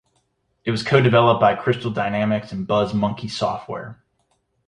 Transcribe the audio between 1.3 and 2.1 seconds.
by Crystal